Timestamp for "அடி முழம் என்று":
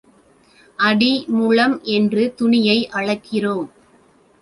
0.79-2.33